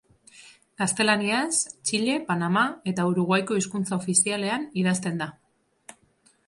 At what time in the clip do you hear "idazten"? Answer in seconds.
4.85-5.21